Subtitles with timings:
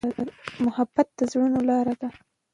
[0.65, 2.09] محبت د زړونو لاره ده.